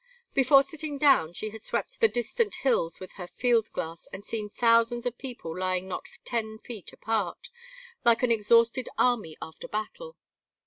Before 0.33 0.63
sitting 0.63 0.97
down 0.97 1.33
she 1.33 1.51
had 1.51 1.61
swept 1.61 1.99
the 1.99 2.07
distant 2.07 2.55
hills 2.63 2.99
with 2.99 3.11
her 3.17 3.27
field 3.27 3.71
glass 3.71 4.07
and 4.11 4.25
seen 4.25 4.49
thousands 4.49 5.05
of 5.05 5.15
people 5.19 5.55
lying 5.55 5.87
not 5.87 6.07
ten 6.25 6.57
feet 6.57 6.91
apart, 6.91 7.49
like 8.03 8.23
an 8.23 8.31
exhausted 8.31 8.89
army 8.97 9.37
after 9.43 9.67
battle. 9.67 10.17